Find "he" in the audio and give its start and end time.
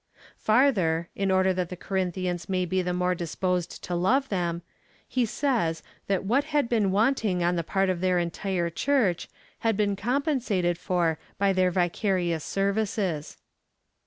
5.07-5.27